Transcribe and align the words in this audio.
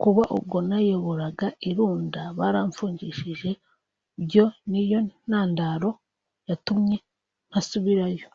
Kuba 0.00 0.22
ubwo 0.36 0.56
nayoboraga 0.68 1.46
i 1.68 1.70
Runda 1.76 2.22
baramfungishije 2.38 3.50
byo 4.24 4.46
niyo 4.68 4.98
ntandaro 5.28 5.90
yatumye 6.48 6.96
ntasubirayo 7.48 8.28